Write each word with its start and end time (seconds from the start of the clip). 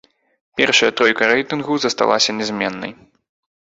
Першая 0.61 0.89
тройка 1.01 1.23
рэйтынгу 1.33 1.79
засталася 1.87 2.39
нязменнай. 2.43 3.01